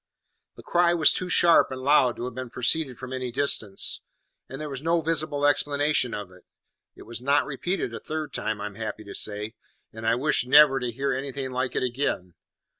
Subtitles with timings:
[0.55, 4.01] The cry was too sharp and loud to have proceeded from any distance;
[4.49, 6.43] and there was no visible explanation of it.
[6.95, 9.53] It was not repeated a third time, I am happy to say;
[9.93, 12.33] and I wish never to hear anything like it again.